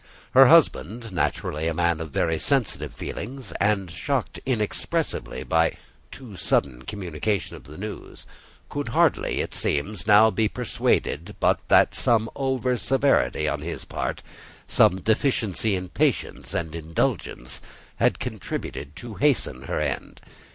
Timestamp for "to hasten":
18.95-19.65